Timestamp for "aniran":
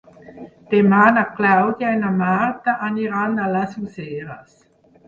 2.89-3.39